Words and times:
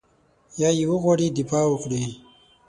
یا 0.61 0.69
یې 0.77 0.85
وغواړي 0.91 1.27
دفاع 1.39 1.63
وکړي. 1.69 2.03